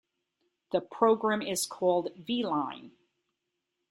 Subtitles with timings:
[0.71, 2.89] The program is called "Veline".